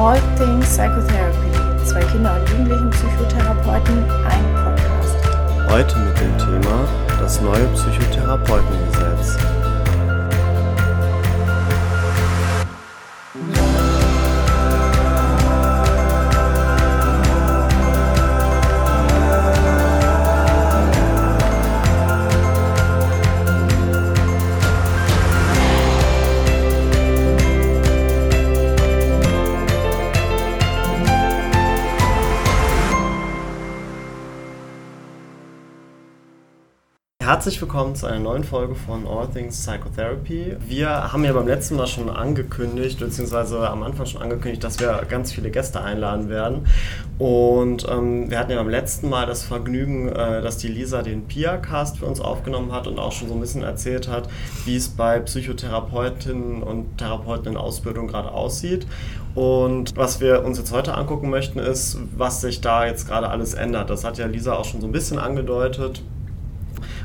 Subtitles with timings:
[0.00, 1.84] All Things Psychotherapy.
[1.84, 5.70] Zwei Kinder- und Jugendlichen-Psychotherapeuten, ein Podcast.
[5.70, 6.88] Heute mit dem Thema
[7.20, 9.36] das neue Psychotherapeutengesetz.
[37.40, 40.58] Herzlich willkommen zu einer neuen Folge von All Things Psychotherapy.
[40.60, 45.06] Wir haben ja beim letzten Mal schon angekündigt, beziehungsweise am Anfang schon angekündigt, dass wir
[45.08, 46.66] ganz viele Gäste einladen werden.
[47.18, 51.28] Und ähm, wir hatten ja beim letzten Mal das Vergnügen, äh, dass die Lisa den
[51.28, 54.28] PIA-Cast für uns aufgenommen hat und auch schon so ein bisschen erzählt hat,
[54.66, 58.86] wie es bei Psychotherapeutinnen und Therapeuten in Ausbildung gerade aussieht.
[59.34, 63.54] Und was wir uns jetzt heute angucken möchten, ist, was sich da jetzt gerade alles
[63.54, 63.88] ändert.
[63.88, 66.02] Das hat ja Lisa auch schon so ein bisschen angedeutet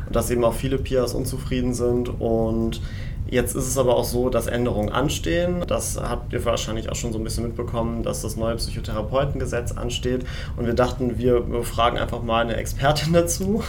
[0.07, 2.81] und dass eben auch viele Pias unzufrieden sind und
[3.27, 5.63] Jetzt ist es aber auch so, dass Änderungen anstehen.
[5.67, 10.25] Das habt ihr wahrscheinlich auch schon so ein bisschen mitbekommen, dass das neue Psychotherapeutengesetz ansteht.
[10.57, 13.63] Und wir dachten, wir fragen einfach mal eine Expertin dazu.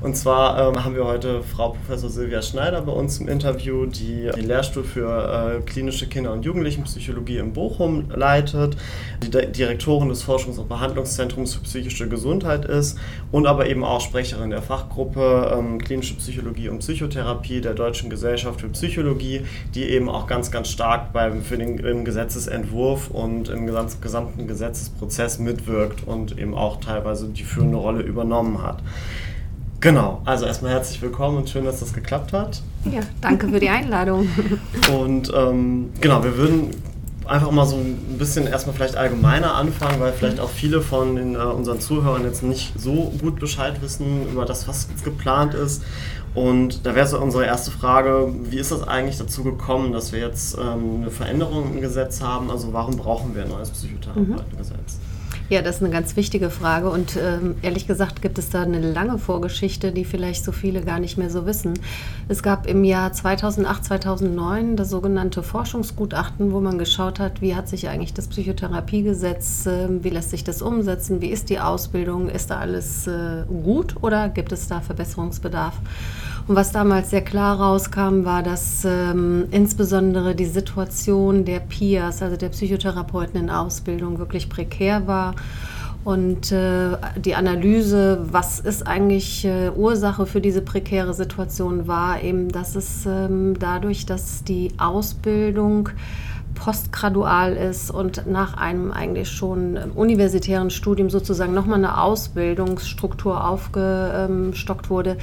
[0.00, 4.28] Und zwar ähm, haben wir heute Frau Professor Silvia Schneider bei uns im Interview, die
[4.34, 8.76] die Lehrstuhl für äh, klinische Kinder- und Jugendlichenpsychologie in Bochum leitet,
[9.22, 12.98] die Direktorin des Forschungs- und Behandlungszentrums für psychische Gesundheit ist
[13.30, 18.60] und aber eben auch Sprecherin der Fachgruppe ähm, klinische Psychologie und Psychotherapie der Deutschen Gesellschaft
[18.60, 19.42] für Psychologie Psychologie,
[19.74, 25.38] die eben auch ganz, ganz stark beim, für den, im Gesetzesentwurf und im gesamten Gesetzesprozess
[25.38, 28.78] mitwirkt und eben auch teilweise die führende Rolle übernommen hat.
[29.80, 32.62] Genau, also erstmal herzlich willkommen und schön, dass das geklappt hat.
[32.90, 34.28] Ja, danke für die Einladung.
[34.98, 36.70] Und ähm, genau, wir würden
[37.26, 41.34] einfach mal so ein bisschen erstmal vielleicht allgemeiner anfangen, weil vielleicht auch viele von den,
[41.34, 45.82] äh, unseren Zuhörern jetzt nicht so gut Bescheid wissen über das, was geplant ist.
[46.36, 50.20] Und da wäre so unsere erste Frage, wie ist das eigentlich dazu gekommen, dass wir
[50.20, 52.50] jetzt ähm, eine Veränderung im Gesetz haben?
[52.50, 54.98] Also warum brauchen wir ein neues Psychotherapeutengesetz?
[54.98, 55.05] Mhm.
[55.48, 58.80] Ja, das ist eine ganz wichtige Frage und ähm, ehrlich gesagt gibt es da eine
[58.80, 61.74] lange Vorgeschichte, die vielleicht so viele gar nicht mehr so wissen.
[62.26, 67.68] Es gab im Jahr 2008, 2009 das sogenannte Forschungsgutachten, wo man geschaut hat, wie hat
[67.68, 72.50] sich eigentlich das Psychotherapiegesetz, äh, wie lässt sich das umsetzen, wie ist die Ausbildung, ist
[72.50, 75.74] da alles äh, gut oder gibt es da Verbesserungsbedarf?
[76.48, 82.36] Und was damals sehr klar rauskam, war, dass ähm, insbesondere die Situation der PIAs, also
[82.36, 85.34] der Psychotherapeuten in Ausbildung, wirklich prekär war.
[86.04, 92.48] Und äh, die Analyse, was ist eigentlich äh, Ursache für diese prekäre Situation, war eben,
[92.48, 95.88] dass es ähm, dadurch, dass die Ausbildung
[96.56, 105.18] postgradual ist und nach einem eigentlich schon universitären Studium sozusagen nochmal eine Ausbildungsstruktur aufgestockt wurde,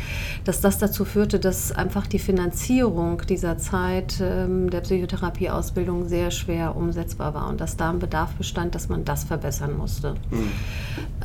[0.46, 6.76] dass das dazu führte, dass einfach die Finanzierung dieser Zeit ähm, der Psychotherapieausbildung sehr schwer
[6.76, 10.14] umsetzbar war und dass da ein Bedarf bestand, dass man das verbessern musste.
[10.32, 10.52] Mhm.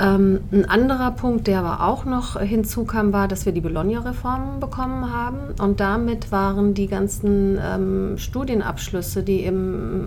[0.01, 5.13] Ähm, ein anderer Punkt, der aber auch noch hinzukam, war, dass wir die Bologna-Reform bekommen
[5.13, 9.98] haben und damit waren die ganzen ähm, Studienabschlüsse, die im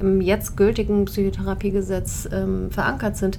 [0.00, 3.38] im jetzt gültigen Psychotherapiegesetz ähm, verankert sind,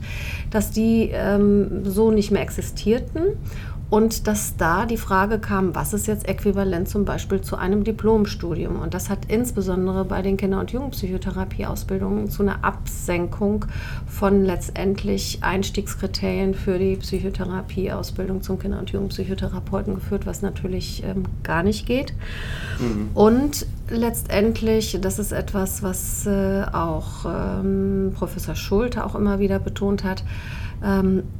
[0.51, 3.37] dass die ähm, so nicht mehr existierten
[3.95, 8.81] und dass da die Frage kam, was ist jetzt äquivalent zum Beispiel zu einem Diplomstudium?
[8.81, 13.63] Und das hat insbesondere bei den Kinder- und Jugendpsychotherapieausbildungen zu einer Absenkung
[14.05, 21.63] von letztendlich Einstiegskriterien für die Psychotherapieausbildung zum Kinder- und Jugendpsychotherapeuten geführt, was natürlich ähm, gar
[21.63, 22.13] nicht geht.
[22.81, 23.11] Mhm.
[23.13, 30.03] Und letztendlich, das ist etwas, was äh, auch ähm, Professor Schulte auch immer wieder betont
[30.03, 30.25] hat,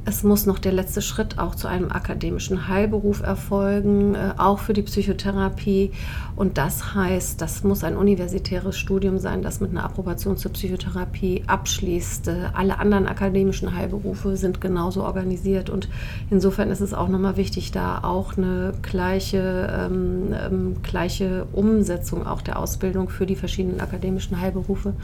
[0.04, 4.72] es muss noch der letzte Schritt auch zu einem akademischen Heilberuf erfolgen, äh, auch für
[4.72, 5.92] die Psychotherapie.
[6.36, 11.44] Und das heißt, das muss ein universitäres Studium sein, das mit einer Approbation zur Psychotherapie
[11.46, 12.28] abschließt.
[12.28, 15.70] Äh, alle anderen akademischen Heilberufe sind genauso organisiert.
[15.70, 15.88] Und
[16.30, 22.42] insofern ist es auch nochmal wichtig, da auch eine gleiche, ähm, ähm, gleiche Umsetzung auch
[22.42, 24.94] der Ausbildung für die verschiedenen akademischen Heilberufe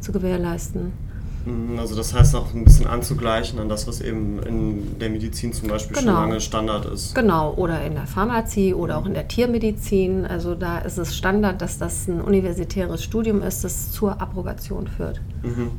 [0.00, 1.11] zu gewährleisten.
[1.44, 5.52] Mhm, also das heißt auch ein bisschen anzugleichen an das, was eben in der Medizin
[5.52, 6.12] zum Beispiel genau.
[6.12, 7.14] schon lange Standard ist.
[7.14, 10.24] Genau, oder in der Pharmazie oder auch in der Tiermedizin.
[10.26, 15.20] Also da ist es Standard, dass das ein universitäres Studium ist, das zur Approbation führt.
[15.42, 15.72] Mhm.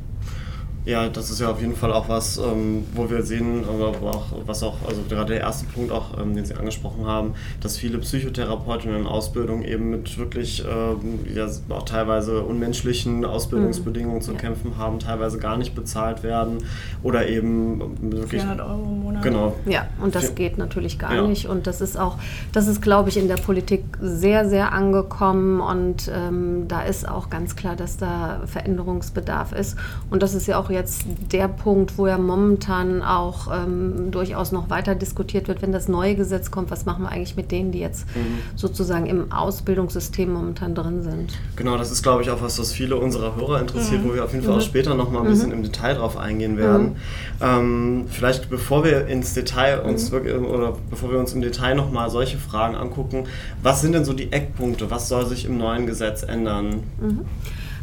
[0.84, 4.26] Ja, das ist ja auf jeden Fall auch was, ähm, wo wir sehen, aber auch,
[4.44, 7.96] was auch, also gerade der erste Punkt auch, ähm, den Sie angesprochen haben, dass viele
[7.98, 14.22] Psychotherapeutinnen in Ausbildung eben mit wirklich ähm, ja, auch teilweise unmenschlichen Ausbildungsbedingungen mhm.
[14.22, 14.38] zu ja.
[14.38, 16.58] kämpfen haben, teilweise gar nicht bezahlt werden
[17.02, 17.80] oder eben
[18.12, 18.42] wirklich.
[18.42, 19.22] 400 Euro im Monat.
[19.22, 19.56] Genau.
[19.64, 21.26] Ja, und das geht natürlich gar ja.
[21.26, 21.48] nicht.
[21.48, 22.18] Und das ist auch,
[22.52, 27.30] das ist, glaube ich, in der Politik sehr, sehr angekommen und ähm, da ist auch
[27.30, 29.76] ganz klar, dass da Veränderungsbedarf ist.
[30.10, 34.68] Und das ist ja auch jetzt der Punkt, wo ja momentan auch ähm, durchaus noch
[34.68, 37.78] weiter diskutiert wird, wenn das neue Gesetz kommt, was machen wir eigentlich mit denen, die
[37.78, 38.38] jetzt mhm.
[38.56, 41.38] sozusagen im Ausbildungssystem momentan drin sind.
[41.56, 44.10] Genau, das ist, glaube ich, auch was, was viele unserer Hörer interessiert, mhm.
[44.10, 44.62] wo wir auf jeden Fall auch mhm.
[44.62, 45.54] später noch mal ein bisschen mhm.
[45.54, 46.88] im Detail drauf eingehen werden.
[46.88, 46.94] Mhm.
[47.40, 51.90] Ähm, vielleicht bevor wir ins Detail uns wirklich, oder bevor wir uns im Detail noch
[51.90, 53.24] mal solche Fragen angucken,
[53.62, 54.90] was sind denn so die Eckpunkte?
[54.90, 56.82] Was soll sich im neuen Gesetz ändern?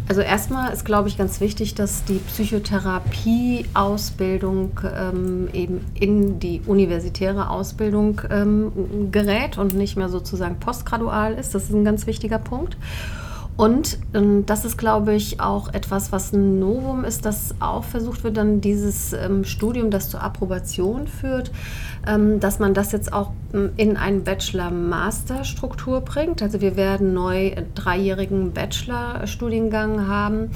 [0.08, 7.50] Also erstmal ist, glaube ich, ganz wichtig, dass die Psychotherapie-Ausbildung ähm, eben in die universitäre
[7.50, 11.56] Ausbildung ähm, gerät und nicht mehr sozusagen postgradual ist.
[11.56, 12.76] Das ist ein ganz wichtiger Punkt.
[13.58, 18.24] Und ähm, das ist, glaube ich, auch etwas, was ein Novum ist, dass auch versucht
[18.24, 21.52] wird, dann dieses ähm, Studium, das zur Approbation führt,
[22.04, 26.42] dass man das jetzt auch ähm, in eine Bachelor-Master-Struktur bringt.
[26.42, 30.50] Also wir werden neu dreijährigen Bachelor-Studiengang haben,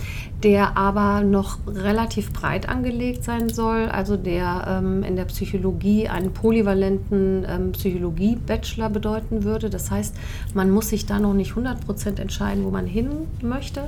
[0.44, 6.34] der aber noch relativ breit angelegt sein soll, also der ähm, in der Psychologie einen
[6.34, 9.70] polyvalenten ähm, Psychologie-Bachelor bedeuten würde.
[9.70, 10.16] Das heißt,
[10.54, 13.88] man muss sich da noch nicht 100% entscheiden, wo man hin möchte.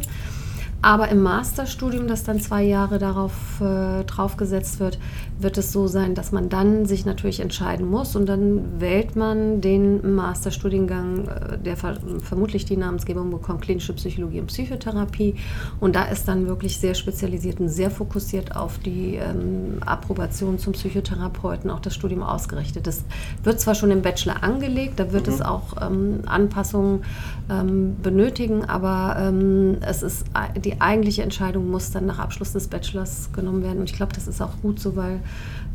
[0.81, 4.99] Aber im Masterstudium, das dann zwei Jahre darauf äh, draufgesetzt wird,
[5.39, 9.59] wird es so sein, dass man dann sich natürlich entscheiden muss und dann wählt man
[9.61, 15.35] den Masterstudiengang, äh, der ver vermutlich die Namensgebung bekommt, klinische Psychologie und Psychotherapie.
[15.79, 20.73] Und da ist dann wirklich sehr spezialisiert und sehr fokussiert auf die ähm, Approbation zum
[20.73, 22.85] Psychotherapeuten auch das Studium ausgerichtet.
[22.85, 23.03] Das
[23.43, 25.33] wird zwar schon im Bachelor angelegt, da wird mhm.
[25.33, 27.03] es auch ähm, Anpassungen
[27.49, 30.25] ähm, benötigen, aber ähm, es ist
[30.63, 33.79] die die eigentliche Entscheidung muss dann nach Abschluss des Bachelors genommen werden.
[33.79, 35.21] Und ich glaube, das ist auch gut so, weil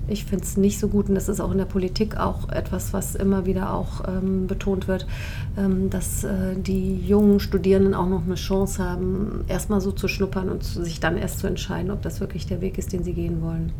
[0.06, 2.92] ich finde es nicht so gut und das ist auch in der Politik auch etwas,
[2.92, 5.06] was immer wieder auch ähm, betont wird,
[5.56, 10.50] ähm, dass äh, die jungen Studierenden auch noch eine Chance haben, erstmal so zu schnuppern
[10.50, 13.40] und sich dann erst zu entscheiden, ob das wirklich der Weg ist, den sie gehen
[13.40, 13.72] wollen.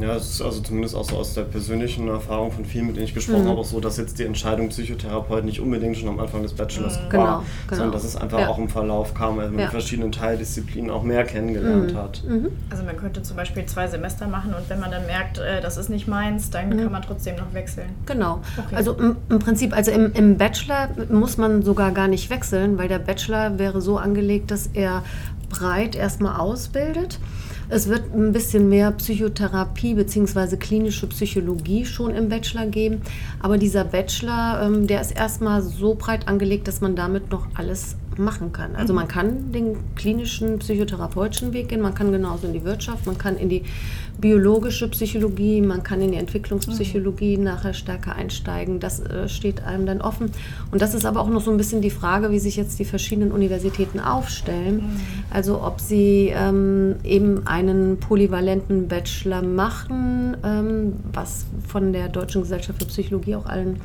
[0.00, 3.06] Ja, es ist also zumindest auch so aus der persönlichen Erfahrung von vielen, mit denen
[3.06, 3.48] ich gesprochen mhm.
[3.48, 6.96] habe, auch so, dass jetzt die Entscheidung Psychotherapeut nicht unbedingt schon am Anfang des Bachelors
[6.96, 7.00] mhm.
[7.00, 7.76] war, genau, genau.
[7.76, 8.48] sondern dass es einfach ja.
[8.48, 9.70] auch im Verlauf kam, weil man ja.
[9.70, 11.96] verschiedenen Teildisziplinen auch mehr kennengelernt mhm.
[11.96, 12.22] hat.
[12.26, 12.48] Mhm.
[12.70, 15.76] Also man könnte zum Beispiel zwei Semester machen und wenn man dann merkt, äh, das
[15.76, 16.82] ist nicht meins, dann mhm.
[16.82, 17.90] kann man trotzdem noch wechseln.
[18.06, 18.40] Genau.
[18.56, 18.76] Okay.
[18.76, 22.88] Also im, im, Prinzip, also im, im Bachelor muss man sogar gar nicht wechseln, weil
[22.88, 25.02] der Bachelor wäre so angelegt, dass er
[25.48, 27.18] breit erstmal ausbildet.
[27.68, 30.56] Es wird ein bisschen mehr Psychotherapie bzw.
[30.56, 33.00] klinische Psychologie schon im Bachelor geben.
[33.40, 37.96] Aber dieser Bachelor, ähm, der ist erstmal so breit angelegt, dass man damit noch alles
[38.18, 38.76] machen kann.
[38.76, 39.00] Also mhm.
[39.00, 43.36] man kann den klinischen psychotherapeutischen Weg gehen, man kann genauso in die Wirtschaft, man kann
[43.36, 43.62] in die
[44.18, 47.44] biologische Psychologie, man kann in die Entwicklungspsychologie mhm.
[47.44, 48.80] nachher stärker einsteigen.
[48.80, 50.30] Das äh, steht einem dann offen.
[50.70, 52.84] Und das ist aber auch noch so ein bisschen die Frage, wie sich jetzt die
[52.84, 54.76] verschiedenen Universitäten aufstellen.
[54.76, 54.90] Mhm.
[55.30, 62.78] Also ob sie ähm, eben einen polyvalenten Bachelor machen, ähm, was von der Deutschen Gesellschaft
[62.80, 63.80] für Psychologie auch allen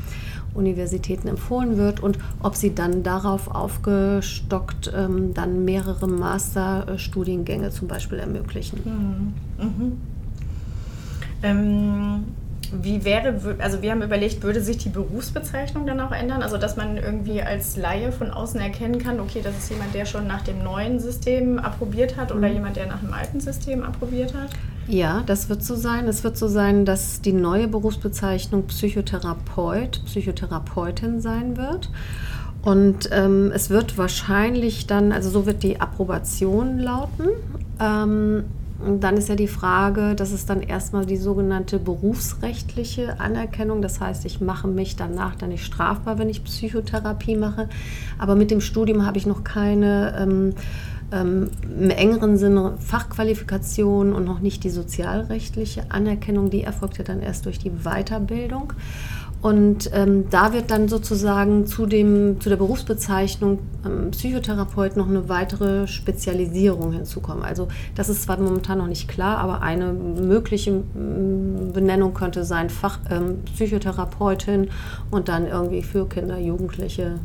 [0.54, 8.20] Universitäten empfohlen wird und ob sie dann darauf aufgestockt ähm, dann mehrere Masterstudiengänge zum Beispiel
[8.20, 9.34] ermöglichen.
[9.58, 9.66] Mhm.
[9.66, 10.02] Mhm.
[11.42, 12.24] Ähm,
[12.72, 16.44] wie wäre, also wir haben überlegt, würde sich die Berufsbezeichnung dann auch ändern?
[16.44, 20.06] Also dass man irgendwie als Laie von außen erkennen kann, okay, das ist jemand, der
[20.06, 22.54] schon nach dem neuen System approbiert hat oder mhm.
[22.56, 24.50] jemand, der nach dem alten System approbiert hat?
[24.90, 26.08] Ja, das wird so sein.
[26.08, 31.92] Es wird so sein, dass die neue Berufsbezeichnung Psychotherapeut, Psychotherapeutin sein wird.
[32.64, 37.28] Und ähm, es wird wahrscheinlich dann, also so wird die Approbation lauten.
[37.80, 38.46] Ähm,
[38.84, 43.84] und dann ist ja die Frage, das ist dann erstmal die sogenannte berufsrechtliche Anerkennung.
[43.84, 47.70] Das heißt, ich mache mich danach dann nicht strafbar, wenn ich Psychotherapie mache.
[48.18, 50.56] Aber mit dem Studium habe ich noch keine ähm,
[51.12, 56.50] ähm, im engeren Sinne Fachqualifikation und noch nicht die sozialrechtliche Anerkennung.
[56.50, 58.74] Die erfolgt ja dann erst durch die Weiterbildung.
[59.42, 65.30] Und ähm, da wird dann sozusagen zu, dem, zu der Berufsbezeichnung ähm, Psychotherapeut noch eine
[65.30, 67.44] weitere Spezialisierung hinzukommen.
[67.44, 72.70] Also das ist zwar momentan noch nicht klar, aber eine mögliche ähm, Benennung könnte sein
[72.70, 74.72] Fach ähm, Psychotherapeutin
[75.10, 77.20] und dann irgendwie für Kinder, Jugendliche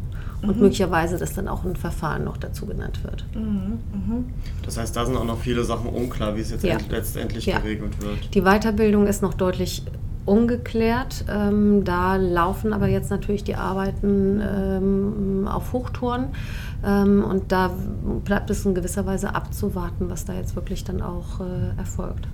[0.47, 0.63] und mhm.
[0.63, 3.25] möglicherweise, dass dann auch ein Verfahren noch dazu genannt wird.
[3.35, 3.79] Mhm.
[3.93, 4.25] Mhm.
[4.65, 6.79] Das heißt, da sind auch noch viele Sachen unklar, wie es jetzt ja.
[6.91, 7.59] letztendlich ja.
[7.59, 8.35] geregelt wird.
[8.35, 9.83] Die Weiterbildung ist noch deutlich
[10.27, 11.25] ungeklärt.
[11.29, 16.29] Ähm, da laufen aber jetzt natürlich die Arbeiten ähm, auf Hochtouren.
[16.85, 17.71] Ähm, und da
[18.25, 22.27] bleibt es in gewisser Weise abzuwarten, was da jetzt wirklich dann auch äh, erfolgt.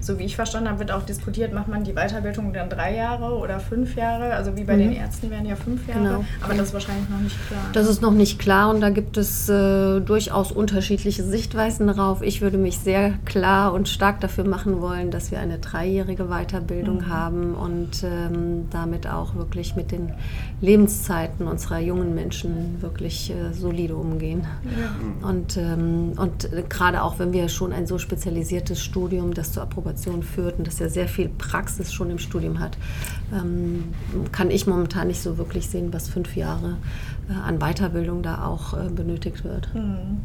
[0.00, 3.36] So wie ich verstanden habe, wird auch diskutiert, macht man die Weiterbildung dann drei Jahre
[3.36, 4.34] oder fünf Jahre?
[4.34, 4.80] Also wie bei mhm.
[4.80, 6.24] den Ärzten wären ja fünf Jahre, genau.
[6.42, 7.60] aber das ist wahrscheinlich noch nicht klar.
[7.72, 12.22] Das ist noch nicht klar und da gibt es äh, durchaus unterschiedliche Sichtweisen darauf.
[12.22, 16.98] Ich würde mich sehr klar und stark dafür machen wollen, dass wir eine dreijährige Weiterbildung
[16.98, 17.08] mhm.
[17.08, 20.12] haben und ähm, damit auch wirklich mit den
[20.60, 24.46] Lebenszeiten unserer jungen Menschen wirklich äh, solide umgehen.
[24.64, 25.28] Ja.
[25.28, 29.75] Und, ähm, und gerade auch, wenn wir schon ein so spezialisiertes Studium, das zur Approbation
[30.22, 32.76] führt und das ja sehr viel Praxis schon im Studium hat,
[33.32, 33.94] ähm,
[34.32, 36.76] kann ich momentan nicht so wirklich sehen, was fünf Jahre
[37.28, 39.74] äh, an Weiterbildung da auch äh, benötigt wird.
[39.74, 40.20] Mhm.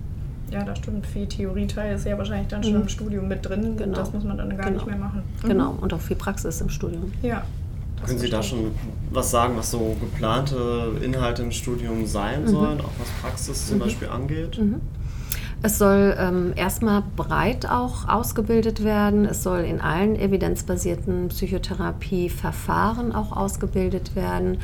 [0.51, 1.07] Ja, das stimmt.
[1.07, 2.81] Viel Theorieteil ist ja wahrscheinlich dann schon mhm.
[2.81, 3.77] im Studium mit drin.
[3.77, 3.95] Genau.
[3.95, 4.71] Das muss man dann gar genau.
[4.71, 5.23] nicht mehr machen.
[5.43, 5.47] Mhm.
[5.47, 7.11] Genau, und auch viel Praxis im Studium.
[7.21, 7.43] Ja.
[8.05, 8.71] Können Sie da schon
[9.11, 12.47] was sagen, was so geplante Inhalte im Studium sein mhm.
[12.47, 13.81] sollen, auch was Praxis zum mhm.
[13.81, 14.59] Beispiel angeht?
[15.63, 19.25] Es soll ähm, erstmal breit auch ausgebildet werden.
[19.25, 24.57] Es soll in allen evidenzbasierten Psychotherapieverfahren auch ausgebildet werden.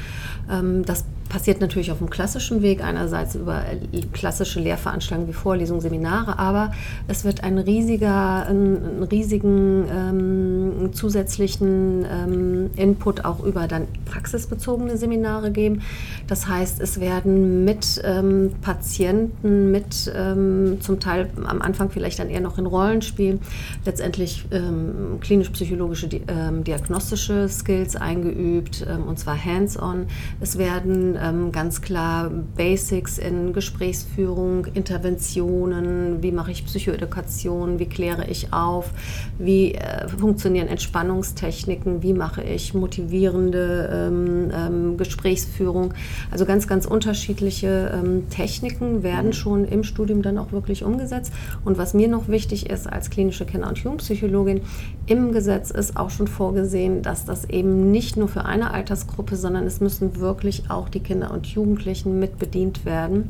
[0.50, 3.64] Ähm, das passiert natürlich auf dem klassischen Weg, einerseits über
[4.14, 6.72] klassische Lehrveranstaltungen wie Vorlesungen, Seminare, aber
[7.08, 15.52] es wird ein riesiger, einen riesigen ähm, zusätzlichen ähm, Input auch über dann praxisbezogene Seminare
[15.52, 15.82] geben.
[16.28, 22.30] Das heißt, es werden mit ähm, Patienten, mit ähm, zum Teil am Anfang vielleicht dann
[22.30, 23.40] eher noch in Rollenspiel,
[23.86, 30.08] letztendlich ähm, klinisch-psychologische, ähm, diagnostische Skills eingeübt, und zwar hands-on.
[30.40, 38.28] Es werden ähm, ganz klar Basics in Gesprächsführung, Interventionen, wie mache ich Psychoedukation, wie kläre
[38.28, 38.92] ich auf,
[39.38, 45.94] wie äh, funktionieren Entspannungstechniken, wie mache ich motivierende ähm, ähm, Gesprächsführung.
[46.32, 49.34] Also ganz, ganz unterschiedliche ähm, Techniken werden mhm.
[49.34, 51.34] schon im Studium dann auch wirklich umgesetzt.
[51.66, 54.62] Und was mir noch wichtig ist als klinische Kinder- und Jugendpsychologin,
[55.06, 59.66] im Gesetz ist auch schon vorgesehen, dass das eben nicht nur für eine Altersgruppe, sondern
[59.66, 63.30] es müssen wirklich auch die Kinder und Jugendlichen mit bedient werden.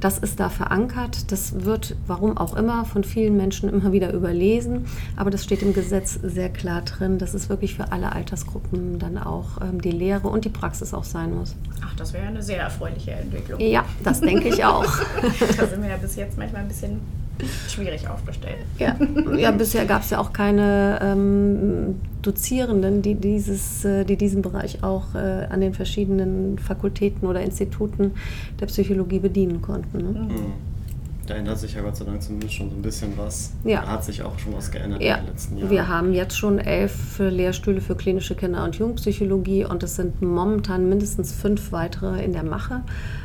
[0.00, 1.30] Das ist da verankert.
[1.30, 4.86] Das wird, warum auch immer, von vielen Menschen immer wieder überlesen.
[5.16, 9.16] Aber das steht im Gesetz sehr klar drin, dass es wirklich für alle Altersgruppen dann
[9.16, 11.54] auch ähm, die Lehre und die Praxis auch sein muss.
[11.84, 13.60] Ach, das wäre eine sehr erfreuliche Entwicklung.
[13.60, 14.84] Ja, das denke ich auch.
[15.56, 17.00] da sind wir ja bis jetzt manchmal ein bisschen
[17.68, 18.58] schwierig aufgestellt.
[18.78, 18.96] Ja,
[19.36, 24.82] ja bisher gab es ja auch keine ähm, Dozierenden, die, dieses, äh, die diesen Bereich
[24.82, 28.12] auch äh, an den verschiedenen Fakultäten oder Instituten
[28.60, 29.98] der Psychologie bedienen konnten.
[29.98, 30.20] Ne?
[30.20, 30.71] Mhm.
[31.26, 33.52] Da ändert sich ja Gott sei Dank zumindest schon so ein bisschen was.
[33.64, 33.82] Ja.
[33.82, 35.16] Da hat sich auch schon was geändert ja.
[35.16, 35.70] in den letzten Jahren.
[35.70, 40.88] Wir haben jetzt schon elf Lehrstühle für klinische Kinder- und Jugendpsychologie und es sind momentan
[40.88, 42.82] mindestens fünf weitere in der Mache.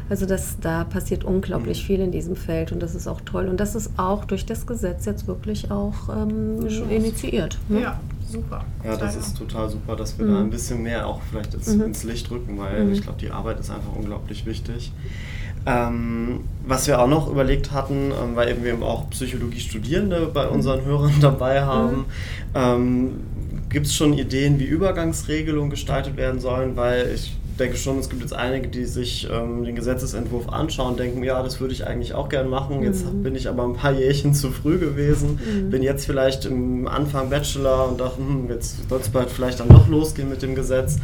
[0.10, 1.88] Also das, da passiert unglaublich mhm.
[1.88, 3.48] viel in diesem Feld und das ist auch toll.
[3.48, 7.58] Und das ist auch durch das Gesetz jetzt wirklich auch ähm, initiiert.
[7.68, 7.82] Ne?
[7.82, 8.00] Ja.
[8.30, 8.66] Super.
[8.84, 10.34] Ja, das ist total super, dass wir mhm.
[10.34, 11.84] da ein bisschen mehr auch vielleicht ins, mhm.
[11.84, 12.94] ins Licht rücken, weil mhm.
[12.94, 14.92] ich glaube, die Arbeit ist einfach unglaublich wichtig.
[15.68, 20.48] Ähm, was wir auch noch überlegt hatten, ähm, weil eben wir eben auch Psychologie-Studierende bei
[20.48, 22.06] unseren Hörern dabei haben, mhm.
[22.56, 23.12] ähm,
[23.70, 28.22] gibt es schon Ideen, wie Übergangsregelungen gestaltet werden sollen, weil ich denke schon, es gibt
[28.22, 32.14] jetzt einige, die sich ähm, den Gesetzesentwurf anschauen und denken, ja, das würde ich eigentlich
[32.14, 32.84] auch gern machen.
[32.84, 33.24] Jetzt mhm.
[33.24, 35.70] bin ich aber ein paar Jährchen zu früh gewesen, mhm.
[35.70, 39.70] bin jetzt vielleicht im Anfang Bachelor und dachte, hm, jetzt soll es bald vielleicht dann
[39.70, 40.98] doch losgehen mit dem Gesetz.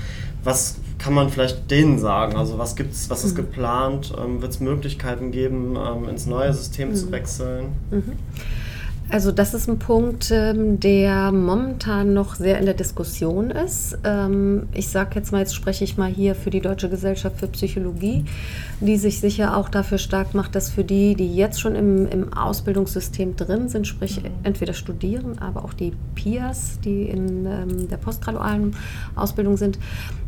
[0.43, 2.37] Was kann man vielleicht denen sagen?
[2.37, 3.41] Also was gibt's, was ist mhm.
[3.41, 4.13] geplant?
[4.17, 7.11] Ähm, Wird es Möglichkeiten geben, ähm, ins neue System zu mhm.
[7.11, 7.65] wechseln?
[7.91, 8.13] Mhm.
[9.09, 13.97] Also das ist ein Punkt, ähm, der momentan noch sehr in der Diskussion ist.
[14.05, 17.47] Ähm, ich sage jetzt mal, jetzt spreche ich mal hier für die Deutsche Gesellschaft für
[17.47, 18.23] Psychologie,
[18.79, 22.33] die sich sicher auch dafür stark macht, dass für die, die jetzt schon im, im
[22.33, 24.29] Ausbildungssystem drin sind, sprich mhm.
[24.43, 28.73] entweder studieren, aber auch die PIAs, die in ähm, der postgradualen
[29.15, 29.77] Ausbildung sind,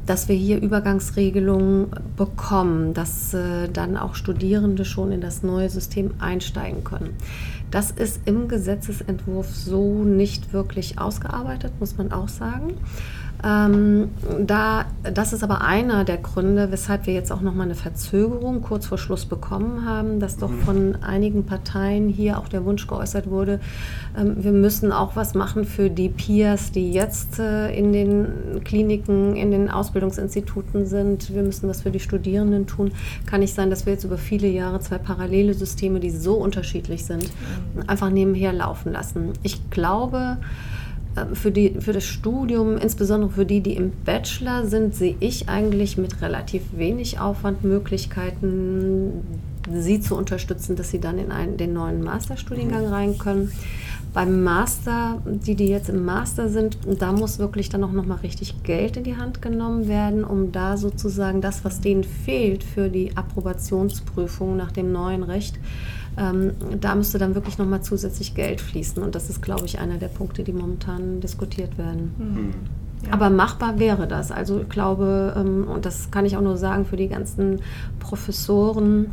[0.05, 6.11] dass wir hier Übergangsregelungen bekommen, dass äh, dann auch Studierende schon in das neue System
[6.19, 7.15] einsteigen können.
[7.71, 12.75] Das ist im Gesetzesentwurf so nicht wirklich ausgearbeitet, muss man auch sagen.
[13.43, 18.61] Ähm, da, das ist aber einer der Gründe, weshalb wir jetzt auch nochmal eine Verzögerung
[18.61, 23.29] kurz vor Schluss bekommen haben, dass doch von einigen Parteien hier auch der Wunsch geäußert
[23.29, 23.59] wurde,
[24.17, 29.35] ähm, wir müssen auch was machen für die Peers, die jetzt äh, in den Kliniken,
[29.35, 31.33] in den Ausbildungsinstituten sind.
[31.33, 32.91] Wir müssen was für die Studierenden tun.
[33.25, 37.05] Kann nicht sein, dass wir jetzt über viele Jahre zwei parallele Systeme, die so unterschiedlich
[37.05, 37.29] sind,
[37.87, 39.33] einfach nebenher laufen lassen.
[39.43, 40.37] Ich glaube,
[41.33, 45.97] für, die, für das Studium, insbesondere für die, die im Bachelor sind, sehe ich eigentlich
[45.97, 49.23] mit relativ wenig Aufwand Möglichkeiten,
[49.73, 53.51] sie zu unterstützen, dass sie dann in einen, den neuen Masterstudiengang rein können.
[54.13, 58.63] Beim Master, die, die jetzt im Master sind, da muss wirklich dann auch nochmal richtig
[58.63, 63.15] Geld in die Hand genommen werden, um da sozusagen das, was denen fehlt für die
[63.17, 65.59] Approbationsprüfung nach dem neuen Recht,
[66.17, 69.01] ähm, da müsste dann wirklich nochmal zusätzlich Geld fließen.
[69.03, 72.13] Und das ist, glaube ich, einer der Punkte, die momentan diskutiert werden.
[72.17, 72.53] Mhm.
[73.05, 73.13] Ja.
[73.13, 74.31] Aber machbar wäre das.
[74.31, 77.59] Also ich glaube, ähm, und das kann ich auch nur sagen für die ganzen
[77.99, 79.11] Professoren,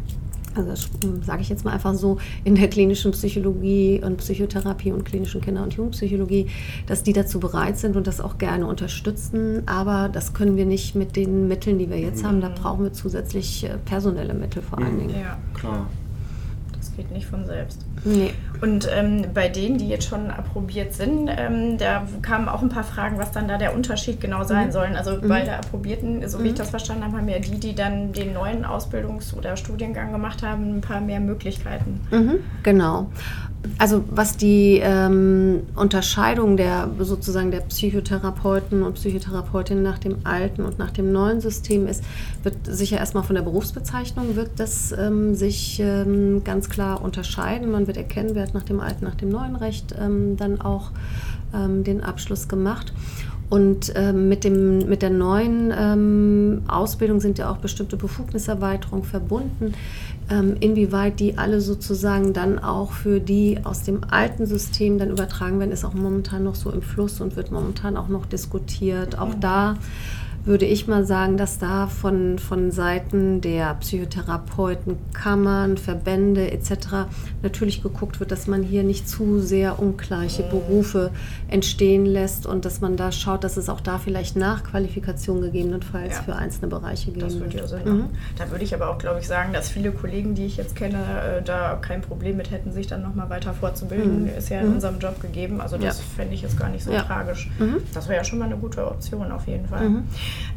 [0.55, 5.05] also ähm, sage ich jetzt mal einfach so, in der klinischen Psychologie und Psychotherapie und
[5.05, 6.47] klinischen Kinder- und Jugendpsychologie,
[6.87, 9.63] dass die dazu bereit sind und das auch gerne unterstützen.
[9.67, 12.29] Aber das können wir nicht mit den Mitteln, die wir jetzt mhm.
[12.29, 12.41] haben.
[12.41, 15.01] Da brauchen wir zusätzlich äh, personelle Mittel vor allen mhm.
[15.01, 15.21] Dingen.
[15.21, 15.89] Ja, klar
[16.97, 17.85] geht nicht von selbst.
[18.05, 18.33] Nee.
[18.61, 22.85] Und ähm, bei denen, die jetzt schon approbiert sind, ähm, da kamen auch ein paar
[22.85, 24.73] Fragen, was dann da der Unterschied genau sein mhm.
[24.73, 24.97] sollen.
[24.97, 25.29] Also mhm.
[25.29, 26.49] bei der Approbierten, so wie mhm.
[26.49, 30.43] ich das verstanden habe, haben ja die, die dann den neuen Ausbildungs- oder Studiengang gemacht
[30.43, 32.01] haben, ein paar mehr Möglichkeiten.
[32.11, 32.39] Mhm.
[32.63, 33.11] Genau.
[33.79, 40.79] Also was die ähm, Unterscheidung der sozusagen der Psychotherapeuten und Psychotherapeutinnen nach dem alten und
[40.79, 42.03] nach dem neuen System ist,
[42.43, 47.71] wird sicher erstmal von der Berufsbezeichnung wird das ähm, sich ähm, ganz klar unterscheiden.
[47.71, 50.91] Man wird erkennen, wer hat nach dem alten, nach dem neuen Recht ähm, dann auch
[51.55, 52.93] ähm, den Abschluss gemacht.
[53.53, 59.75] Und ähm, mit, dem, mit der neuen ähm, Ausbildung sind ja auch bestimmte Befugniserweiterungen verbunden.
[60.33, 65.59] Ähm, inwieweit die alle sozusagen dann auch für die aus dem alten System dann übertragen
[65.59, 69.19] werden, ist auch momentan noch so im Fluss und wird momentan auch noch diskutiert.
[69.19, 69.77] Auch da
[70.45, 77.07] würde ich mal sagen, dass da von, von Seiten der Psychotherapeuten, Kammern, Verbände etc.
[77.43, 81.11] natürlich geguckt wird, dass man hier nicht zu sehr ungleiche Berufe
[81.49, 86.23] entstehen lässt und dass man da schaut, dass es auch da vielleicht Nachqualifikation gegebenenfalls ja.
[86.23, 87.55] für einzelne Bereiche geben das wird.
[87.55, 88.09] Ja Sinn mhm.
[88.37, 91.39] Da würde ich aber auch, glaube ich, sagen, dass viele Kollegen, die ich jetzt kenne,
[91.39, 94.23] äh, da kein Problem mit hätten, sich dann nochmal weiter fortzubilden.
[94.23, 94.29] Mhm.
[94.37, 94.75] Ist ja in mhm.
[94.75, 95.61] unserem Job gegeben.
[95.61, 96.05] Also das ja.
[96.17, 97.49] fände ich jetzt gar nicht so tragisch.
[97.61, 97.77] Mhm.
[97.95, 99.89] Das wäre ja schon mal eine gute Option auf jeden Fall.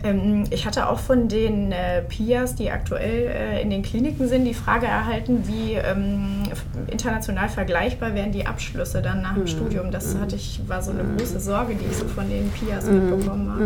[0.04, 4.46] Ähm, ich hatte auch von den äh, PIAs, die aktuell äh, in den Kliniken sind,
[4.46, 6.44] die Frage erhalten, wie ähm,
[6.92, 9.48] international vergleichbar wären die Abschlüsse dann nach dem mhm.
[9.48, 9.92] Studium.
[9.92, 10.22] Das mhm.
[10.22, 11.18] hatte ich, war so eine mhm.
[11.18, 13.64] große Sorge, die ich so von den PIAs mitbekommen habe.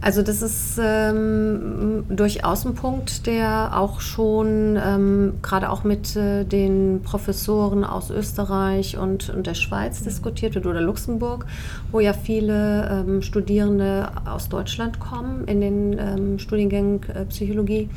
[0.00, 6.44] Also das ist ähm, durchaus ein Punkt, der auch schon ähm, gerade auch mit äh,
[6.44, 10.04] den Professoren aus Österreich und, und der Schweiz mhm.
[10.04, 11.46] diskutiert wird oder Luxemburg,
[11.90, 17.88] wo ja viele ähm, Studierende aus Deutschland kommen in den ähm, Studiengängen äh, Psychologie.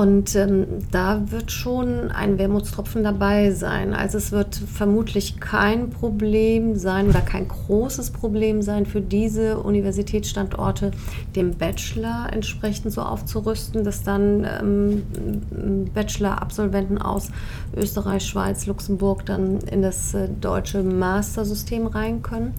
[0.00, 3.92] Und ähm, da wird schon ein Wermutstropfen dabei sein.
[3.92, 10.92] Also es wird vermutlich kein Problem sein oder kein großes Problem sein für diese Universitätsstandorte,
[11.36, 17.30] den Bachelor entsprechend so aufzurüsten, dass dann ähm, Bachelor-Absolventen aus
[17.76, 22.54] Österreich, Schweiz, Luxemburg dann in das äh, deutsche Mastersystem rein können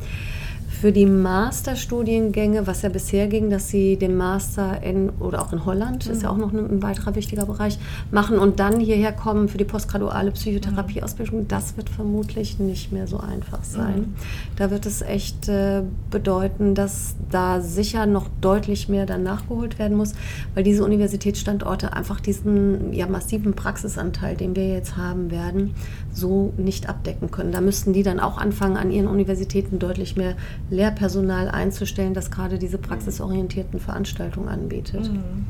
[0.81, 5.63] für die Masterstudiengänge, was ja bisher ging, dass sie den Master in oder auch in
[5.63, 6.11] Holland, mhm.
[6.11, 7.77] ist ja auch noch ein, weiterer wichtiger Bereich,
[8.09, 13.19] machen und dann hierher kommen für die postgraduale Psychotherapieausbildung, das wird vermutlich nicht mehr so
[13.19, 13.99] einfach sein.
[13.99, 14.15] Mhm.
[14.55, 19.95] Da wird es echt äh, bedeuten, dass da sicher noch deutlich mehr dann nachgeholt werden
[19.95, 20.13] muss,
[20.55, 25.75] weil diese Universitätsstandorte einfach diesen ja, massiven Praxisanteil, den wir jetzt haben werden,
[26.11, 27.51] so nicht abdecken können.
[27.51, 30.33] Da müssten die dann auch anfangen, an ihren Universitäten deutlich mehr
[30.71, 35.11] Lehrpersonal einzustellen, das gerade diese praxisorientierten Veranstaltungen anbietet.
[35.11, 35.45] Mhm.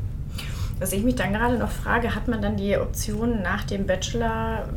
[0.78, 4.68] Was ich mich dann gerade noch frage, hat man dann die Option nach dem Bachelor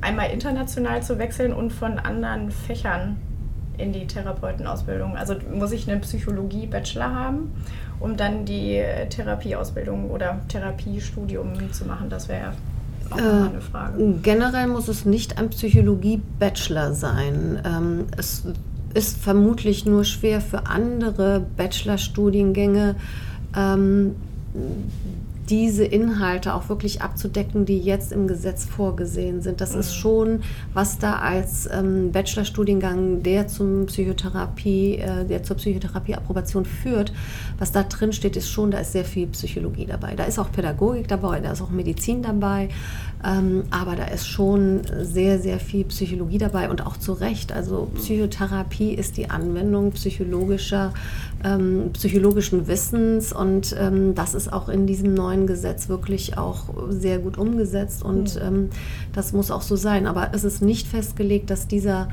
[0.00, 3.16] einmal international zu wechseln und von anderen Fächern
[3.78, 5.16] in die Therapeutenausbildung?
[5.16, 7.50] Also muss ich einen Psychologie-Bachelor haben,
[7.98, 12.08] um dann die Therapieausbildung oder Therapiestudium zu machen?
[12.08, 12.52] Das wäre
[13.10, 14.18] auch äh, eine Frage.
[14.22, 17.60] Generell muss es nicht ein Psychologie-Bachelor sein.
[17.64, 18.44] Ähm, es
[18.94, 22.96] ist vermutlich nur schwer für andere Bachelorstudiengänge,
[23.56, 24.16] ähm,
[25.52, 29.60] diese Inhalte auch wirklich abzudecken, die jetzt im Gesetz vorgesehen sind.
[29.60, 29.80] Das mhm.
[29.80, 30.40] ist schon,
[30.72, 37.12] was da als ähm, Bachelorstudiengang, der zum Psychotherapie, äh, der zur Psychotherapieapprobation führt,
[37.58, 40.14] was da drin steht, ist schon, da ist sehr viel Psychologie dabei.
[40.14, 42.70] Da ist auch Pädagogik dabei, da ist auch Medizin dabei,
[43.22, 47.52] ähm, aber da ist schon sehr, sehr viel Psychologie dabei und auch zu Recht.
[47.52, 50.94] Also Psychotherapie ist die Anwendung psychologischer,
[51.44, 57.18] ähm, psychologischen Wissens und ähm, das ist auch in diesem neuen Gesetz wirklich auch sehr
[57.18, 58.70] gut umgesetzt und mhm.
[59.12, 60.06] das muss auch so sein.
[60.06, 62.08] Aber es ist nicht festgelegt, dass dieser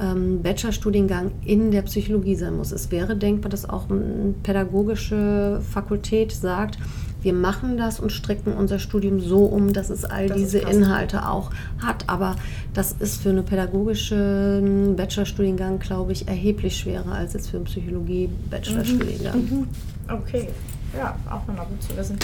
[0.00, 2.72] ähm, Bachelorstudiengang in der Psychologie sein muss.
[2.72, 6.78] Es wäre denkbar, dass auch eine pädagogische Fakultät sagt,
[7.22, 11.28] wir machen das und stricken unser Studium so um, dass es all das diese Inhalte
[11.28, 12.08] auch hat.
[12.08, 12.36] Aber
[12.74, 19.36] das ist für einen pädagogischen Bachelorstudiengang, glaube ich, erheblich schwerer als jetzt für einen Psychologie-Bachelorstudiengang.
[19.36, 19.58] Mhm.
[19.58, 19.66] mhm.
[20.08, 20.48] Okay,
[20.96, 22.18] ja, auch nochmal gut zu wissen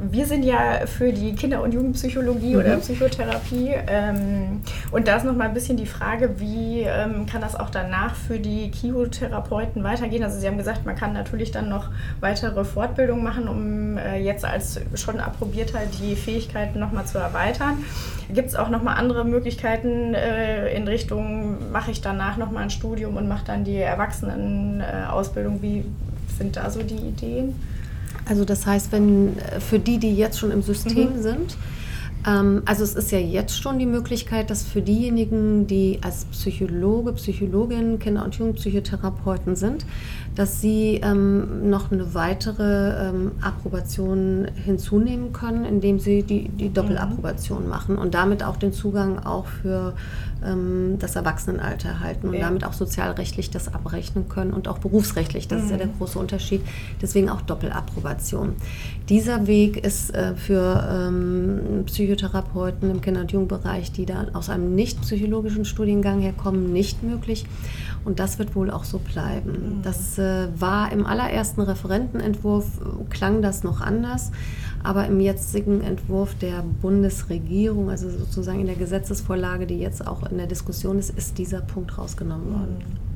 [0.00, 2.60] wir sind ja für die Kinder- und Jugendpsychologie mhm.
[2.60, 3.74] oder Psychotherapie.
[3.88, 7.70] Ähm, und da ist noch mal ein bisschen die Frage, wie ähm, kann das auch
[7.70, 10.22] danach für die Kiotherapeuten weitergehen?
[10.22, 14.44] Also Sie haben gesagt, man kann natürlich dann noch weitere Fortbildungen machen, um äh, jetzt
[14.44, 17.84] als schon approbierter die Fähigkeiten noch mal zu erweitern.
[18.32, 22.60] Gibt es auch noch mal andere Möglichkeiten äh, in Richtung, mache ich danach noch mal
[22.60, 25.56] ein Studium und mache dann die Erwachsenenausbildung?
[25.56, 25.84] Äh, wie
[26.38, 27.54] sind da so die Ideen?
[28.28, 31.22] Also das heißt, wenn äh, für die, die jetzt schon im System mhm.
[31.22, 31.56] sind,
[32.26, 37.12] ähm, also es ist ja jetzt schon die Möglichkeit, dass für diejenigen, die als Psychologe,
[37.12, 39.86] Psychologin, Kinder- und Jugendpsychotherapeuten sind,
[40.38, 47.64] dass sie ähm, noch eine weitere ähm, Approbation hinzunehmen können, indem sie die, die Doppelapprobation
[47.64, 47.68] mhm.
[47.68, 49.94] machen und damit auch den Zugang auch für
[50.44, 52.42] ähm, das Erwachsenenalter erhalten und ja.
[52.42, 55.48] damit auch sozialrechtlich das abrechnen können und auch berufsrechtlich.
[55.48, 55.64] Das mhm.
[55.64, 55.98] ist ja der mhm.
[55.98, 56.60] große Unterschied.
[57.02, 58.54] Deswegen auch Doppelapprobation.
[59.08, 64.76] Dieser Weg ist äh, für ähm, Psychotherapeuten im Kinder- und Jugendbereich, die da aus einem
[64.76, 67.44] nicht psychologischen Studiengang herkommen, nicht möglich.
[68.04, 69.50] Und das wird wohl auch so bleiben.
[69.78, 69.82] Mhm.
[69.82, 72.66] Das äh, war im allerersten Referentenentwurf,
[73.10, 74.32] klang das noch anders.
[74.82, 80.38] Aber im jetzigen Entwurf der Bundesregierung, also sozusagen in der Gesetzesvorlage, die jetzt auch in
[80.38, 82.76] der Diskussion ist, ist dieser Punkt rausgenommen worden.
[82.78, 83.08] Mhm.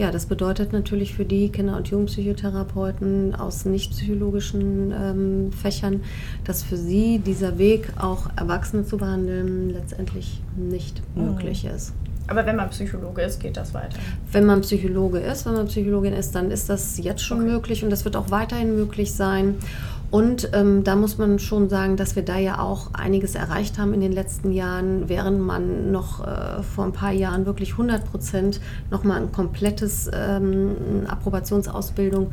[0.00, 6.00] Ja, das bedeutet natürlich für die Kinder- und Jugendpsychotherapeuten aus nicht psychologischen ähm, Fächern,
[6.44, 11.26] dass für sie dieser Weg, auch Erwachsene zu behandeln, letztendlich nicht mhm.
[11.26, 11.92] möglich ist.
[12.30, 13.98] Aber wenn man Psychologe ist, geht das weiter?
[14.30, 17.50] Wenn man Psychologe ist, wenn man Psychologin ist, dann ist das jetzt schon okay.
[17.50, 19.56] möglich und das wird auch weiterhin möglich sein.
[20.12, 23.94] Und ähm, da muss man schon sagen, dass wir da ja auch einiges erreicht haben
[23.94, 28.60] in den letzten Jahren, während man noch äh, vor ein paar Jahren wirklich 100 Prozent
[28.90, 32.30] nochmal ein komplettes ähm, Approbationsausbildung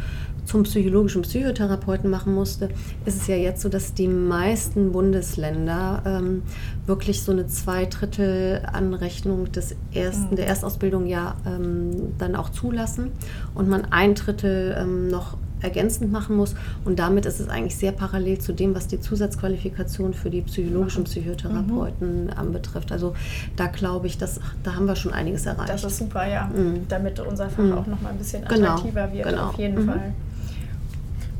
[0.47, 2.69] zum psychologischen Psychotherapeuten machen musste,
[3.05, 6.43] ist es ja jetzt so, dass die meisten Bundesländer ähm,
[6.86, 10.36] wirklich so eine Zweidrittel-Anrechnung des ersten, mhm.
[10.38, 13.12] der Erstausbildung ja ähm, dann auch zulassen
[13.55, 16.55] und man ein Drittel ähm, noch ergänzend machen muss.
[16.86, 21.05] Und damit ist es eigentlich sehr parallel zu dem, was die Zusatzqualifikation für die psychologischen
[21.05, 22.29] Psychotherapeuten mhm.
[22.29, 22.91] anbetrifft.
[22.91, 23.15] Also
[23.55, 25.69] da glaube ich, dass, da haben wir schon einiges erreicht.
[25.69, 26.49] Das ist super, ja.
[26.55, 26.88] Mhm.
[26.88, 27.73] Damit unser Fach mhm.
[27.73, 28.73] auch noch mal ein bisschen genau.
[28.73, 29.13] attraktiver genau.
[29.13, 29.47] wird, genau.
[29.47, 29.89] auf jeden mhm.
[29.89, 30.13] Fall.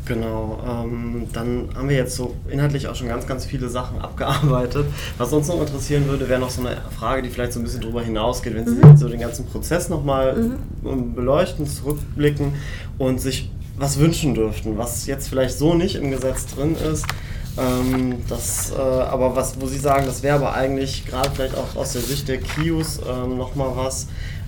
[0.08, 4.86] Genau, ähm, dann haben wir jetzt so inhaltlich auch schon ganz, ganz viele Sachen abgearbeitet.
[5.18, 7.82] Was uns noch interessieren würde, wäre noch so eine Frage, die vielleicht so ein bisschen
[7.82, 8.96] darüber hinausgeht, wenn Sie mhm.
[8.96, 11.14] so den ganzen Prozess nochmal mhm.
[11.14, 12.54] beleuchten, zurückblicken
[12.98, 17.06] und sich was wünschen dürften, was jetzt vielleicht so nicht im Gesetz drin ist.
[17.58, 21.76] Ähm, das, äh, aber was, wo Sie sagen, das wäre aber eigentlich gerade vielleicht auch
[21.76, 24.08] aus der Sicht der Kius ähm, nochmal was,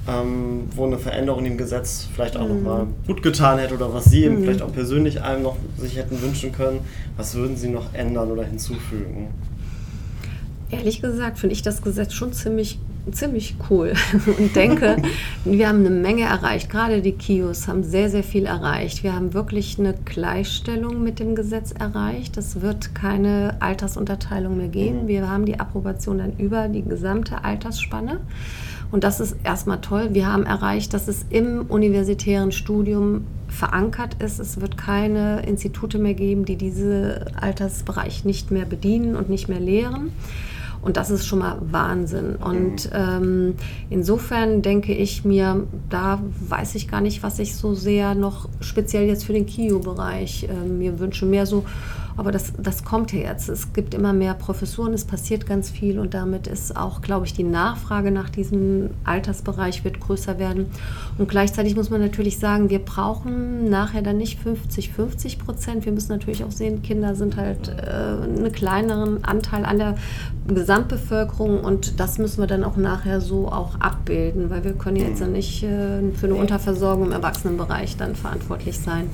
[0.09, 2.63] ähm, wo eine Veränderung im Gesetz vielleicht auch mhm.
[2.63, 4.43] nochmal gut getan hätte oder was Sie eben mhm.
[4.43, 6.79] vielleicht auch persönlich einem noch sich hätten wünschen können.
[7.17, 9.27] Was würden Sie noch ändern oder hinzufügen?
[10.71, 12.79] Ehrlich gesagt finde ich das Gesetz schon ziemlich
[13.11, 13.93] ziemlich cool
[14.37, 14.97] und denke,
[15.45, 16.69] wir haben eine Menge erreicht.
[16.69, 19.03] Gerade die Kios haben sehr, sehr viel erreicht.
[19.03, 22.37] Wir haben wirklich eine Gleichstellung mit dem Gesetz erreicht.
[22.37, 25.03] Es wird keine Altersunterteilung mehr geben.
[25.03, 25.07] Mhm.
[25.07, 28.19] Wir haben die Approbation dann über die gesamte Altersspanne.
[28.91, 30.09] Und das ist erstmal toll.
[30.13, 34.39] Wir haben erreicht, dass es im universitären Studium verankert ist.
[34.39, 39.59] Es wird keine Institute mehr geben, die diesen Altersbereich nicht mehr bedienen und nicht mehr
[39.59, 40.11] lehren.
[40.81, 42.35] Und das ist schon mal Wahnsinn.
[42.35, 43.55] Und ähm,
[43.89, 49.05] insofern denke ich mir, da weiß ich gar nicht, was ich so sehr noch speziell
[49.05, 51.25] jetzt für den KIO-Bereich äh, mir wünsche.
[51.25, 51.65] Mehr so
[52.17, 53.49] Aber das, das kommt ja jetzt.
[53.49, 57.33] Es gibt immer mehr Professuren, es passiert ganz viel und damit ist auch, glaube ich,
[57.33, 60.67] die Nachfrage nach diesem Altersbereich wird größer werden.
[61.17, 65.85] Und gleichzeitig muss man natürlich sagen, wir brauchen nachher dann nicht 50, 50 Prozent.
[65.85, 69.95] Wir müssen natürlich auch sehen, Kinder sind halt äh, einen kleineren Anteil an der
[70.47, 75.21] Gesamtbevölkerung und das müssen wir dann auch nachher so auch abbilden, weil wir können jetzt
[75.21, 79.09] ja nicht äh, für eine Unterversorgung im Erwachsenenbereich dann verantwortlich sein.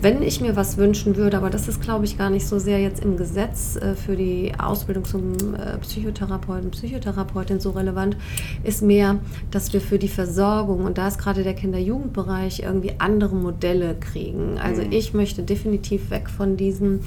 [0.00, 2.78] Wenn ich mir was wünschen würde, aber das ist, glaube ich, gar nicht so sehr
[2.78, 8.16] jetzt im Gesetz äh, für die Ausbildung zum äh, Psychotherapeuten, Psychotherapeutin so relevant,
[8.62, 9.18] ist mehr,
[9.50, 14.58] dass wir für die Versorgung, und da ist gerade der Kinder-Jugendbereich, irgendwie andere Modelle kriegen.
[14.62, 14.92] Also mhm.
[14.92, 17.00] ich möchte definitiv weg von diesem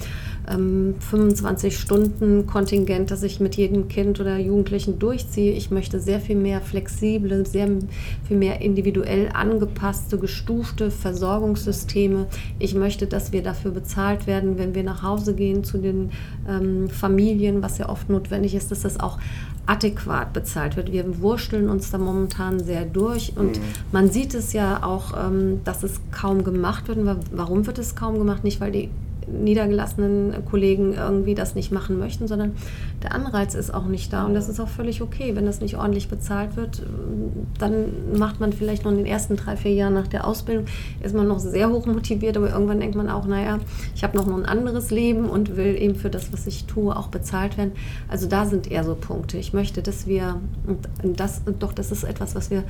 [0.49, 5.53] ähm, 25-Stunden-Kontingent, das ich mit jedem Kind oder Jugendlichen durchziehe.
[5.53, 7.69] Ich möchte sehr viel mehr flexible, sehr
[8.27, 12.27] viel mehr individuell angepasste, gestufte Versorgungssysteme.
[12.59, 16.11] Ich möchte, dass wir dafür bezahlt werden, wenn wir nach Hause gehen zu den
[16.49, 19.17] ähm, Familien, was ja oft notwendig ist, dass das auch
[19.65, 20.91] adäquat bezahlt wird.
[20.91, 23.63] Wir wursteln uns da momentan sehr durch und mhm.
[23.93, 26.99] man sieht es ja auch, ähm, dass es kaum gemacht wird.
[27.31, 28.43] Warum wird es kaum gemacht?
[28.43, 28.89] Nicht, weil die
[29.31, 32.53] niedergelassenen Kollegen irgendwie das nicht machen möchten, sondern
[33.03, 35.35] der Anreiz ist auch nicht da und das ist auch völlig okay.
[35.35, 36.83] Wenn das nicht ordentlich bezahlt wird,
[37.59, 40.65] dann macht man vielleicht noch in den ersten drei, vier Jahren nach der Ausbildung,
[41.01, 43.59] ist man noch sehr hoch motiviert, aber irgendwann denkt man auch, naja,
[43.95, 47.07] ich habe noch ein anderes Leben und will eben für das, was ich tue, auch
[47.07, 47.71] bezahlt werden.
[48.07, 49.37] Also da sind eher so Punkte.
[49.37, 50.39] Ich möchte, dass wir,
[51.03, 52.63] und das, doch, das ist etwas, was wir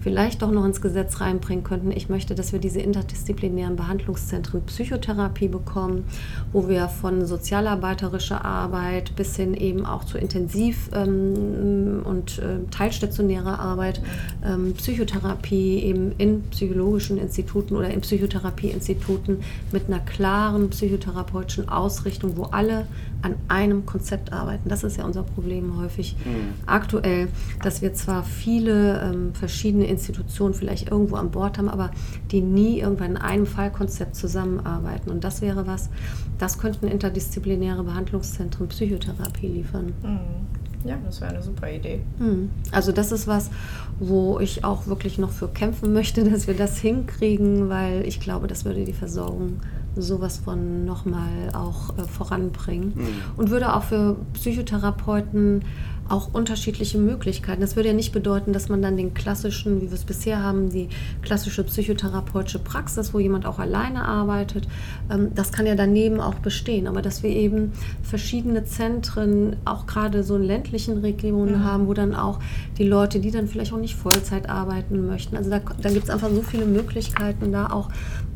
[0.00, 1.90] vielleicht doch noch ins Gesetz reinbringen könnten.
[1.90, 6.04] Ich möchte, dass wir diese interdisziplinären Behandlungszentren Psychotherapie bekommen,
[6.52, 13.58] wo wir von sozialarbeiterischer Arbeit bis hin eben auch zu Intensiv- ähm, und äh, teilstationärer
[13.58, 14.00] Arbeit,
[14.44, 19.38] ähm, Psychotherapie eben in psychologischen Instituten oder in Psychotherapieinstituten
[19.72, 22.86] mit einer klaren psychotherapeutischen Ausrichtung, wo alle
[23.22, 24.68] an einem Konzept arbeiten.
[24.68, 26.54] Das ist ja unser Problem häufig mhm.
[26.66, 27.28] aktuell,
[27.62, 31.90] dass wir zwar viele ähm, verschiedene Institutionen vielleicht irgendwo an Bord haben, aber
[32.30, 35.10] die nie irgendwann in einem Fallkonzept zusammenarbeiten.
[35.10, 35.90] Und das wäre was,
[36.38, 39.92] das könnten interdisziplinäre Behandlungszentren Psychotherapie liefern.
[40.02, 40.60] Mhm.
[40.84, 42.00] Ja, das wäre eine super Idee.
[42.18, 42.50] Mhm.
[42.70, 43.50] Also das ist was,
[43.98, 48.46] wo ich auch wirklich noch für kämpfen möchte, dass wir das hinkriegen, weil ich glaube,
[48.46, 49.58] das würde die Versorgung
[49.96, 52.92] sowas von nochmal auch äh, voranbringen.
[52.94, 53.08] Mhm.
[53.36, 55.64] Und würde auch für Psychotherapeuten
[56.10, 57.60] auch unterschiedliche Möglichkeiten.
[57.60, 60.70] Das würde ja nicht bedeuten, dass man dann den klassischen, wie wir es bisher haben,
[60.70, 60.88] die
[61.22, 64.66] klassische psychotherapeutische Praxis, wo jemand auch alleine arbeitet,
[65.10, 66.86] ähm, das kann ja daneben auch bestehen.
[66.86, 71.64] Aber dass wir eben verschiedene Zentren, auch gerade so in ländlichen Regionen mhm.
[71.64, 72.40] haben, wo dann auch
[72.78, 76.10] die Leute, die dann vielleicht auch nicht Vollzeit arbeiten möchten, also da, da gibt es
[76.10, 77.88] einfach so viele Möglichkeiten, da auch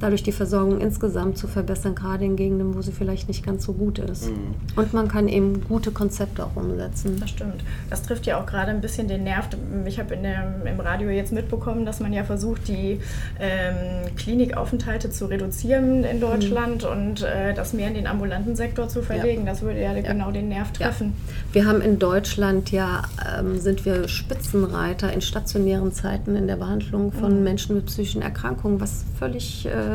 [0.04, 3.72] dadurch die Versorgung insgesamt zu verbessern, gerade in Gegenden, wo sie vielleicht nicht ganz so
[3.72, 4.28] gut ist.
[4.28, 4.54] Mhm.
[4.76, 7.16] Und man kann eben gute Konzepte auch umsetzen.
[7.18, 7.64] Das stimmt.
[7.88, 9.48] Das trifft ja auch gerade ein bisschen den Nerv.
[9.86, 13.00] Ich habe im Radio jetzt mitbekommen, dass man ja versucht, die
[13.40, 16.90] ähm, Klinikaufenthalte zu reduzieren in Deutschland mhm.
[16.90, 19.46] und äh, das mehr in den ambulanten Sektor zu verlegen.
[19.46, 19.52] Ja.
[19.52, 21.14] Das würde ja, ja, genau den Nerv treffen.
[21.16, 21.54] Ja.
[21.54, 23.04] Wir haben in Deutschland ja,
[23.38, 27.44] ähm, sind wir Spitzenreiter in stationären Zeiten in der Behandlung von mhm.
[27.44, 29.93] Menschen mit psychischen Erkrankungen, was völlig äh,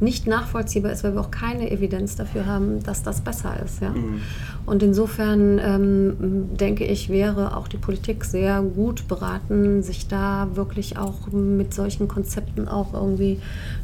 [0.00, 3.82] nicht nachvollziehbar ist, weil wir auch keine Evidenz dafür haben, dass das besser ist.
[3.82, 3.90] Ja?
[3.90, 4.20] Mhm.
[4.66, 10.96] Und insofern ähm, denke ich, wäre auch die Politik sehr gut beraten, sich da wirklich
[10.96, 13.40] auch mit solchen Konzepten auch irgendwie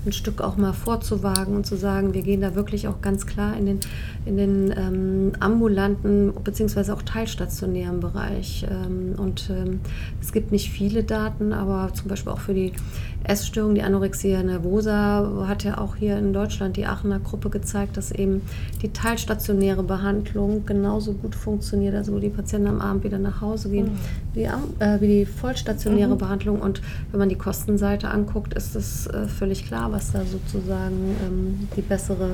[0.06, 3.56] ein Stück auch mal vorzuwagen und zu sagen, wir gehen da wirklich auch ganz klar
[3.56, 3.80] in den,
[4.24, 6.92] in den ähm, ambulanten bzw.
[6.92, 8.66] auch teilstationären Bereich.
[8.70, 9.80] Ähm, und ähm,
[10.20, 12.72] es gibt nicht viele Daten, aber zum Beispiel auch für die
[13.24, 18.10] Essstörung, die Anorexia nervosa, hat ja auch hier in Deutschland die Aachener Gruppe gezeigt, dass
[18.10, 18.40] eben
[18.80, 23.68] die teilstationäre Behandlung genauso gut funktioniert, also wo die Patienten am Abend wieder nach Hause
[23.68, 23.98] gehen, mhm.
[24.32, 26.18] wie, äh, wie, die vollstationäre mhm.
[26.18, 26.60] Behandlung.
[26.60, 31.68] Und wenn man die Kostenseite anguckt, ist es äh, völlig klar, was da sozusagen ähm,
[31.76, 32.30] die bessere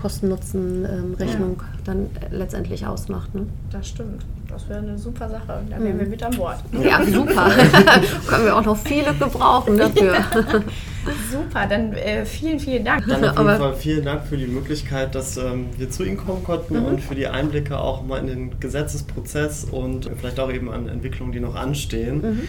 [0.00, 1.78] Kosten-Nutzen-Rechnung ja.
[1.84, 3.34] dann letztendlich ausmacht.
[3.34, 3.46] Ne?
[3.70, 4.24] Das stimmt.
[4.48, 5.62] Das wäre eine super Sache.
[5.68, 6.00] Da wären mhm.
[6.00, 6.56] wir mit an Bord.
[6.82, 7.50] Ja, super.
[8.26, 10.14] Können wir auch noch viele gebrauchen dafür.
[11.30, 13.06] super, dann äh, vielen, vielen Dank.
[13.06, 16.42] Dann auf jeden Fall vielen Dank für die Möglichkeit, dass ähm, wir zu Ihnen kommen
[16.42, 16.86] konnten mhm.
[16.86, 21.32] und für die Einblicke auch mal in den Gesetzesprozess und vielleicht auch eben an Entwicklungen,
[21.32, 22.22] die noch anstehen.
[22.22, 22.48] Mhm.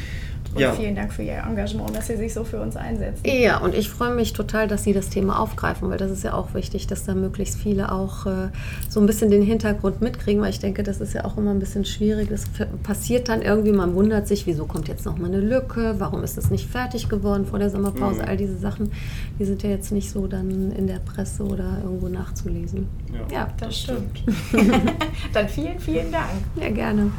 [0.54, 0.74] Und ja.
[0.74, 3.24] vielen Dank für Ihr Engagement, dass Sie sich so für uns einsetzen.
[3.26, 6.34] Ja, und ich freue mich total, dass Sie das Thema aufgreifen, weil das ist ja
[6.34, 8.50] auch wichtig, dass da möglichst viele auch äh,
[8.90, 11.60] so ein bisschen den Hintergrund mitkriegen, weil ich denke, das ist ja auch immer ein
[11.60, 12.30] bisschen schwierig.
[12.30, 12.46] Das
[12.84, 16.38] passiert dann irgendwie, man wundert sich, wieso kommt jetzt noch mal eine Lücke, warum ist
[16.38, 18.28] das nicht fertig geworden vor der Sommerpause, mhm.
[18.28, 18.92] all diese Sachen,
[19.40, 22.88] die sind ja jetzt nicht so dann in der Presse oder irgendwo nachzulesen.
[23.14, 24.24] Ja, ja das, das stimmt.
[25.34, 26.30] dann vielen, vielen Dank.
[26.56, 27.12] Ja, gerne.